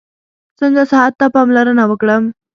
[0.59, 2.23] څنګه صحت ته پاملرنه وکړم؟